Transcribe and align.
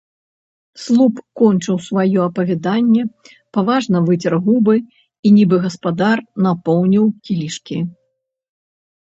Слуп 0.83 1.15
кончыў 1.41 1.75
сваё 1.87 2.19
апавяданне, 2.29 3.03
паважна 3.57 3.97
выцер 4.09 4.33
губы 4.47 4.75
і, 4.79 5.27
нібы 5.37 5.55
гаспадар, 5.67 6.17
напоўніў 6.49 7.05
кілішкі. 7.29 7.77